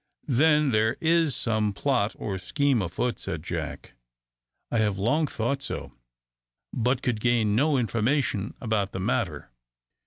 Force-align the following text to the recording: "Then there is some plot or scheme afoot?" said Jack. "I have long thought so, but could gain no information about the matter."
"Then 0.33 0.71
there 0.71 0.97
is 0.99 1.35
some 1.35 1.73
plot 1.73 2.15
or 2.17 2.39
scheme 2.39 2.81
afoot?" 2.81 3.19
said 3.19 3.43
Jack. 3.43 3.93
"I 4.71 4.79
have 4.79 4.97
long 4.97 5.27
thought 5.27 5.61
so, 5.61 5.91
but 6.73 7.03
could 7.03 7.21
gain 7.21 7.55
no 7.55 7.77
information 7.77 8.55
about 8.59 8.93
the 8.93 8.99
matter." 8.99 9.51